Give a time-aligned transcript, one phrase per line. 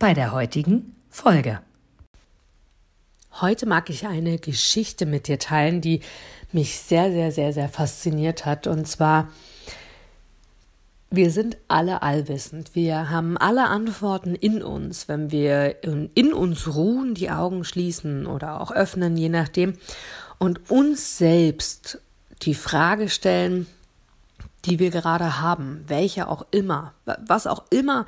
[0.00, 1.60] bei der heutigen Folge.
[3.40, 6.00] Heute mag ich eine Geschichte mit dir teilen, die
[6.52, 8.66] mich sehr, sehr, sehr, sehr fasziniert hat.
[8.66, 9.28] Und zwar,
[11.10, 12.74] wir sind alle allwissend.
[12.74, 18.62] Wir haben alle Antworten in uns, wenn wir in uns ruhen, die Augen schließen oder
[18.62, 19.74] auch öffnen, je nachdem,
[20.38, 22.00] und uns selbst
[22.40, 23.66] die Frage stellen,
[24.64, 28.06] die wir gerade haben, welche auch immer, was auch immer,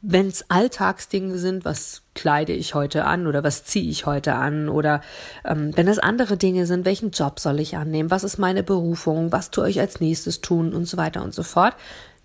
[0.00, 4.68] wenn es Alltagsdinge sind, was kleide ich heute an oder was ziehe ich heute an
[4.68, 5.00] oder
[5.44, 9.32] ähm, wenn es andere Dinge sind, welchen Job soll ich annehmen, was ist meine Berufung,
[9.32, 11.74] was tue ich als nächstes tun und so weiter und so fort.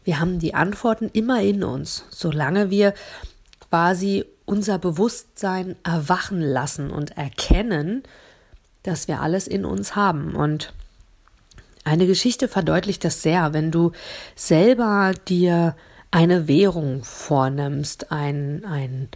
[0.03, 2.93] Wir haben die Antworten immer in uns, solange wir
[3.69, 8.03] quasi unser Bewusstsein erwachen lassen und erkennen,
[8.83, 10.73] dass wir alles in uns haben und
[11.85, 13.91] eine Geschichte verdeutlicht das sehr, wenn du
[14.35, 15.75] selber dir
[16.13, 19.09] eine Währung vornimmst, ein, ein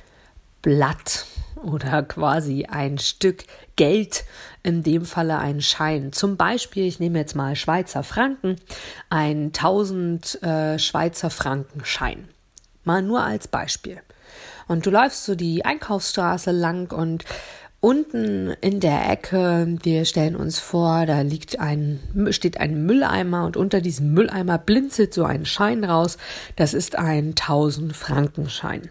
[0.64, 1.28] Blatt
[1.62, 3.44] oder quasi ein Stück
[3.76, 4.26] Geld,
[4.64, 6.12] in dem Falle ein Schein.
[6.12, 8.56] Zum Beispiel, ich nehme jetzt mal Schweizer Franken,
[9.12, 12.30] ein 1000 äh, Schweizer Franken Schein.
[12.84, 14.02] Mal nur als Beispiel.
[14.67, 17.26] Und du läufst so die Einkaufsstraße lang und
[17.80, 22.00] Unten in der Ecke, wir stellen uns vor, da liegt ein,
[22.31, 26.17] steht ein Mülleimer und unter diesem Mülleimer blinzelt so ein Schein raus.
[26.55, 28.89] Das ist ein 1000 Frankenschein.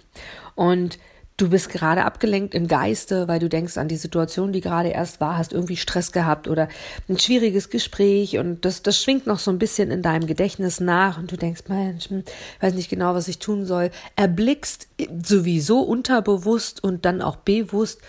[0.54, 0.98] Und
[1.36, 5.20] du bist gerade abgelenkt im Geiste, weil du denkst an die Situation, die gerade erst
[5.20, 6.68] war, hast irgendwie Stress gehabt oder
[7.08, 11.18] ein schwieriges Gespräch und das, das schwingt noch so ein bisschen in deinem Gedächtnis nach
[11.18, 12.22] und du denkst, Mensch, hm,
[12.60, 13.90] weiß nicht genau, was ich tun soll.
[14.14, 14.88] Erblickst
[15.22, 18.00] sowieso unterbewusst und dann auch bewusst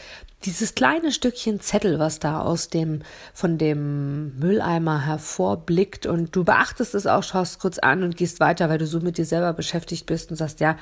[0.46, 3.02] dieses kleine Stückchen Zettel, was da aus dem,
[3.34, 8.70] von dem Mülleimer hervorblickt und du beachtest es auch, schaust kurz an und gehst weiter,
[8.70, 10.78] weil du so mit dir selber beschäftigt bist und sagst, ja,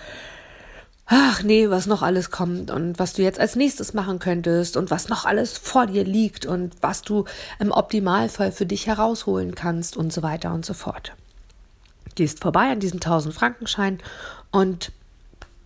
[1.06, 4.92] ach nee, was noch alles kommt und was du jetzt als nächstes machen könntest und
[4.92, 7.26] was noch alles vor dir liegt und was du
[7.60, 11.14] im Optimalfall für dich herausholen kannst und so weiter und so fort.
[12.16, 14.00] Gehst vorbei an diesem 1000 Frankenschein
[14.52, 14.92] und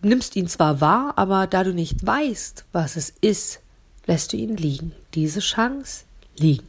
[0.02, 3.60] nimmst ihn zwar wahr, aber da du nicht weißt, was es ist,
[4.06, 6.04] lässt du ihn liegen, diese Chance
[6.36, 6.66] liegen.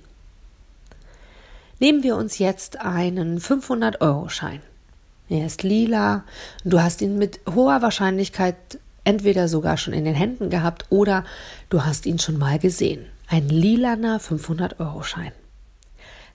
[1.80, 4.62] Nehmen wir uns jetzt einen 500-Euro-Schein.
[5.30, 6.26] Er ist lila.
[6.64, 8.56] Du hast ihn mit hoher Wahrscheinlichkeit
[9.04, 11.26] entweder sogar schon in den Händen gehabt oder
[11.70, 13.06] du hast ihn schon mal gesehen.
[13.28, 15.32] Ein lilaner 500-Euro-Schein.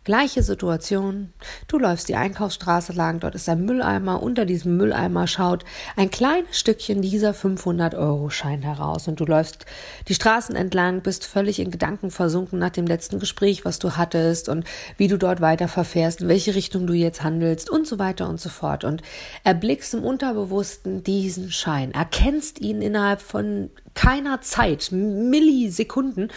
[0.07, 1.33] Gleiche Situation.
[1.67, 4.23] Du läufst die Einkaufsstraße lang, dort ist ein Mülleimer.
[4.23, 5.65] Unter diesem Mülleimer schaut
[5.97, 9.09] ein kleines Stückchen dieser 500-Euro-Schein heraus.
[9.09, 9.67] Und du läufst
[10.07, 14.49] die Straßen entlang, bist völlig in Gedanken versunken nach dem letzten Gespräch, was du hattest
[14.49, 14.65] und
[14.97, 18.41] wie du dort weiter verfährst, in welche Richtung du jetzt handelst und so weiter und
[18.41, 18.85] so fort.
[18.85, 19.03] Und
[19.43, 26.31] erblickst im Unterbewussten diesen Schein, erkennst ihn innerhalb von keiner Zeit, Millisekunden.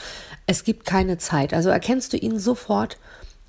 [0.48, 1.54] Es gibt keine Zeit.
[1.54, 2.98] Also erkennst du ihn sofort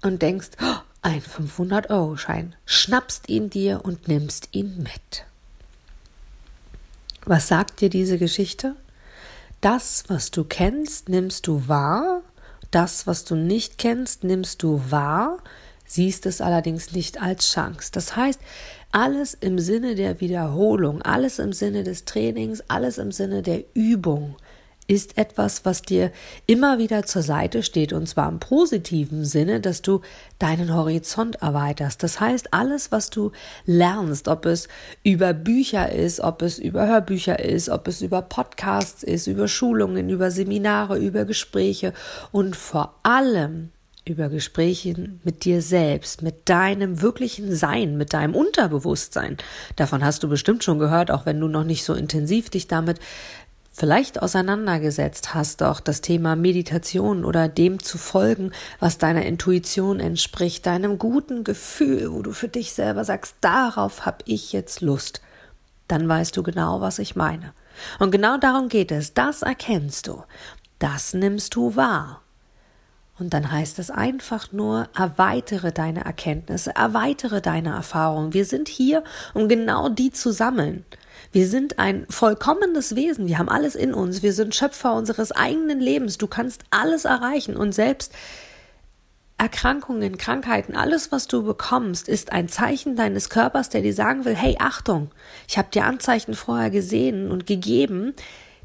[0.03, 5.25] und denkst, oh, ein 500-Euro-Schein, schnappst ihn dir und nimmst ihn mit.
[7.25, 8.77] Was sagt dir diese Geschichte?
[9.61, 12.23] Das, was du kennst, nimmst du wahr,
[12.71, 15.39] das, was du nicht kennst, nimmst du wahr,
[15.85, 17.91] siehst es allerdings nicht als Chance.
[17.93, 18.41] Das heißt,
[18.93, 24.37] alles im Sinne der Wiederholung, alles im Sinne des Trainings, alles im Sinne der Übung
[24.91, 26.11] ist etwas, was dir
[26.47, 30.01] immer wieder zur Seite steht und zwar im positiven Sinne, dass du
[30.41, 32.03] deinen Horizont erweiterst.
[32.03, 33.31] Das heißt, alles, was du
[33.67, 34.67] lernst, ob es
[35.05, 40.09] über Bücher ist, ob es über Hörbücher ist, ob es über Podcasts ist, über Schulungen,
[40.09, 41.93] über Seminare, über Gespräche
[42.33, 43.71] und vor allem
[44.05, 49.37] über Gespräche mit dir selbst, mit deinem wirklichen Sein, mit deinem Unterbewusstsein.
[49.77, 52.99] Davon hast du bestimmt schon gehört, auch wenn du noch nicht so intensiv dich damit
[53.73, 60.67] vielleicht auseinandergesetzt hast, auch das Thema Meditation oder dem zu folgen, was deiner Intuition entspricht,
[60.67, 65.21] deinem guten Gefühl, wo du für dich selber sagst, darauf habe ich jetzt Lust,
[65.89, 67.53] dann weißt du genau, was ich meine.
[67.99, 70.25] Und genau darum geht es, das erkennst du,
[70.79, 72.23] das nimmst du wahr.
[73.21, 78.33] Und dann heißt es einfach nur, erweitere deine Erkenntnisse, erweitere deine Erfahrungen.
[78.33, 80.87] Wir sind hier, um genau die zu sammeln.
[81.31, 83.29] Wir sind ein vollkommenes Wesen.
[83.29, 84.23] Wir haben alles in uns.
[84.23, 86.17] Wir sind Schöpfer unseres eigenen Lebens.
[86.17, 88.15] Du kannst alles erreichen und selbst
[89.37, 94.35] Erkrankungen, Krankheiten, alles, was du bekommst, ist ein Zeichen deines Körpers, der dir sagen will,
[94.35, 95.11] hey, Achtung,
[95.49, 98.13] ich habe dir Anzeichen vorher gesehen und gegeben,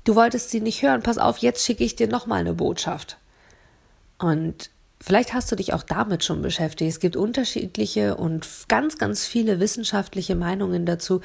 [0.04, 3.18] du wolltest sie nicht hören, pass auf, jetzt schicke ich dir nochmal eine Botschaft.
[4.18, 4.70] Und
[5.02, 6.90] vielleicht hast du dich auch damit schon beschäftigt.
[6.90, 11.22] Es gibt unterschiedliche und ganz, ganz viele wissenschaftliche Meinungen dazu,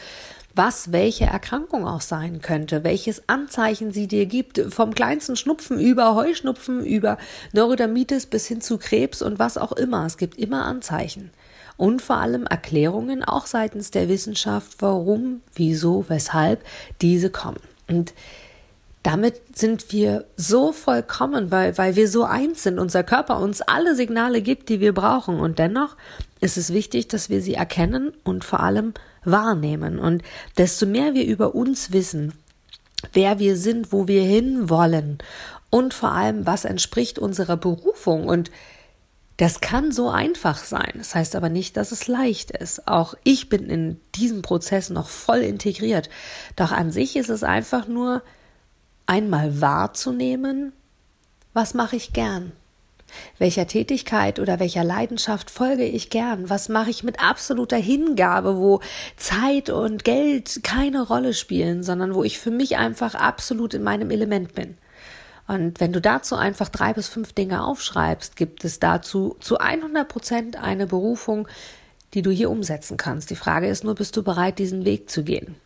[0.55, 6.15] was welche Erkrankung auch sein könnte, welches Anzeichen sie dir gibt, vom kleinsten Schnupfen über
[6.17, 7.19] Heuschnupfen, über
[7.53, 10.05] Neurodermitis bis hin zu Krebs und was auch immer.
[10.07, 11.31] Es gibt immer Anzeichen.
[11.77, 16.63] Und vor allem Erklärungen auch seitens der Wissenschaft, warum, wieso, weshalb
[17.01, 17.61] diese kommen.
[17.89, 18.13] Und
[19.03, 23.95] damit sind wir so vollkommen, weil, weil wir so eins sind, unser Körper uns alle
[23.95, 25.41] Signale gibt, die wir brauchen.
[25.41, 25.97] Und dennoch
[26.41, 28.93] ist es wichtig, dass wir sie erkennen und vor allem
[29.25, 29.99] wahrnehmen.
[29.99, 30.23] Und
[30.59, 32.35] desto mehr wir über uns wissen,
[33.13, 35.19] wer wir sind, wo wir hinwollen
[35.71, 38.51] und vor allem, was entspricht unserer Berufung und
[39.39, 40.93] das kann so einfach sein.
[40.99, 42.87] Das heißt aber nicht, dass es leicht ist.
[42.87, 46.11] Auch ich bin in diesem Prozess noch voll integriert.
[46.57, 48.21] Doch an sich ist es einfach nur
[49.11, 50.73] einmal wahrzunehmen,
[51.53, 52.53] was mache ich gern?
[53.39, 56.49] Welcher Tätigkeit oder welcher Leidenschaft folge ich gern?
[56.49, 58.81] Was mache ich mit absoluter Hingabe, wo
[59.17, 64.13] Zeit und Geld keine Rolle spielen, sondern wo ich für mich einfach absolut in meinem
[64.13, 64.79] Element bin?
[65.49, 70.07] Und wenn du dazu einfach drei bis fünf Dinge aufschreibst, gibt es dazu zu 100
[70.07, 71.49] Prozent eine Berufung,
[72.15, 73.31] die du hier umsetzen kannst.
[73.31, 75.57] Die Frage ist nur, bist du bereit, diesen Weg zu gehen?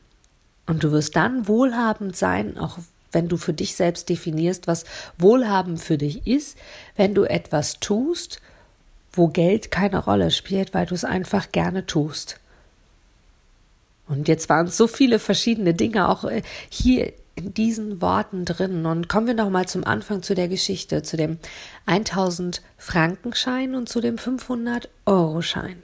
[0.65, 2.79] Und du wirst dann wohlhabend sein, auch
[3.15, 4.85] wenn du für dich selbst definierst, was
[5.19, 6.59] Wohlhaben für dich ist,
[6.97, 8.41] wenn du etwas tust,
[9.13, 12.41] wo Geld keine Rolle spielt, weil du es einfach gerne tust.
[14.07, 18.87] Und jetzt waren so viele verschiedene Dinge auch äh, hier in diesen Worten drin.
[18.87, 21.39] Und kommen wir noch mal zum Anfang zu der Geschichte, zu dem
[21.87, 25.83] 1000 Frankenschein und zu dem 500 Euro Schein.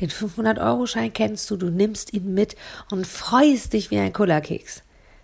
[0.00, 2.56] Den 500 Euro Schein kennst du, du nimmst ihn mit
[2.90, 4.82] und freust dich wie ein Kullerkeks.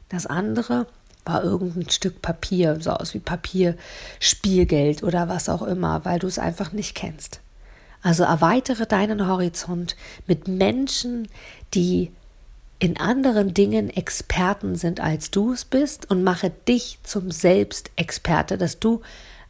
[0.08, 0.86] Das andere
[1.24, 3.76] war irgendein Stück Papier, so aus wie Papier,
[4.18, 7.40] Spielgeld oder was auch immer, weil du es einfach nicht kennst.
[8.02, 9.96] Also erweitere deinen Horizont
[10.26, 11.28] mit Menschen,
[11.74, 12.10] die
[12.78, 18.80] in anderen Dingen Experten sind, als du es bist und mache dich zum Selbstexperte, dass
[18.80, 19.02] du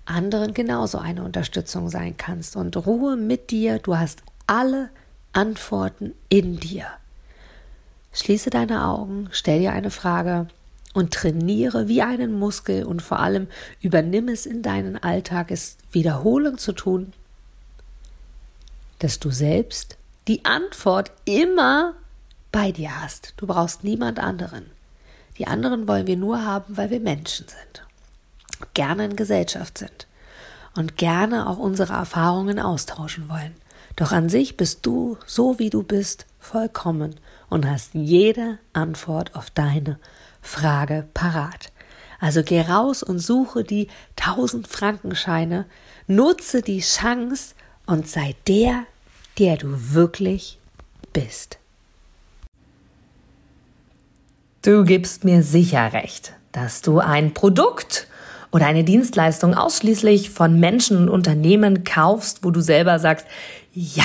[0.05, 2.57] anderen genauso eine Unterstützung sein kannst.
[2.57, 4.91] Und Ruhe mit dir, du hast alle
[5.33, 6.87] Antworten in dir.
[8.13, 10.49] Schließe deine Augen, stell dir eine Frage
[10.93, 13.47] und trainiere wie einen Muskel und vor allem
[13.81, 17.13] übernimm es in deinen Alltag, es wiederholend zu tun,
[18.99, 19.97] dass du selbst
[20.29, 21.95] die Antwort immer
[22.53, 23.35] bei dir hast.
[23.37, 24.67] Du brauchst niemand anderen.
[25.39, 27.83] Die anderen wollen wir nur haben, weil wir Menschen sind,
[28.75, 30.07] gerne in Gesellschaft sind
[30.77, 33.55] und gerne auch unsere Erfahrungen austauschen wollen.
[33.97, 37.17] Doch an sich bist du, so wie du bist, vollkommen
[37.49, 39.99] und hast jede Antwort auf deine
[40.43, 41.73] Frage parat.
[42.21, 45.67] Also geh raus und suche die 1000 Frankenscheine,
[46.07, 47.55] nutze die Chance
[47.87, 48.85] und sei der,
[49.39, 50.59] der du wirklich
[51.13, 51.59] bist.
[54.63, 58.07] Du gibst mir sicher recht, dass du ein Produkt
[58.53, 63.27] oder eine Dienstleistung ausschließlich von Menschen und Unternehmen kaufst, wo du selber sagst,
[63.73, 64.05] ja,